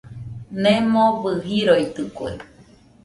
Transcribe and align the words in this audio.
Nemobɨ 0.61 1.29
jiroitɨkue. 1.45 2.31